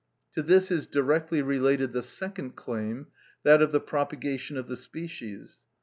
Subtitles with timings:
[0.31, 3.05] To this is directly related the second claim,
[3.43, 5.63] that of the propagation of the species.